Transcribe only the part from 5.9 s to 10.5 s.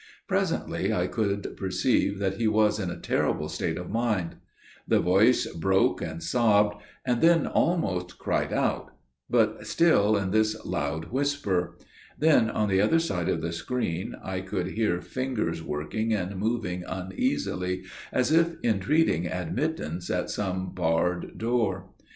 and sobbed, and then almost cried out, but still in